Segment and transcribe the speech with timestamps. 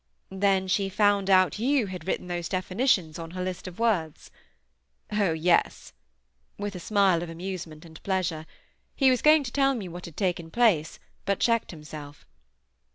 [0.31, 4.31] "Then she found out you had written those definitions on her list of words?"
[5.11, 5.33] "Oh!
[5.33, 8.47] yes"—with a smile of amusement and pleasure.
[8.95, 12.25] He was going to tell me what had taken place, but checked himself.